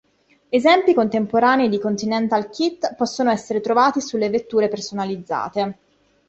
Esempi 0.49 0.95
contemporanei 0.95 1.69
di 1.69 1.77
"Continental 1.77 2.49
kit" 2.49 2.95
possono 2.95 3.29
essere 3.29 3.61
trovati 3.61 4.01
sulle 4.01 4.31
vetture 4.31 4.67
personalizzate. 4.67 5.77